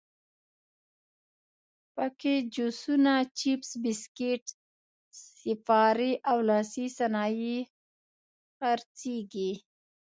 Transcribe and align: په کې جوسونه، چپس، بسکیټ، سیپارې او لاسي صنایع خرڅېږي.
په 1.95 2.05
کې 2.19 2.33
جوسونه، 2.53 3.13
چپس، 3.39 3.69
بسکیټ، 3.83 4.43
سیپارې 5.39 6.11
او 6.29 6.37
لاسي 6.49 6.85
صنایع 6.97 7.59
خرڅېږي. 8.57 9.51